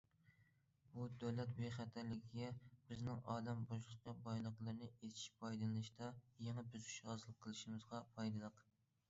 [0.93, 2.49] بۇ دۆلەت بىخەتەرلىكىگە،
[2.87, 6.11] بىزنىڭ ئالەم بوشلۇقى بايلىقلىرىنى ئېچىش، پايدىلىنىشتا
[6.47, 8.67] يېڭى بۆسۈش ھاسىل قىلىشىمىزغا پايدىلىق.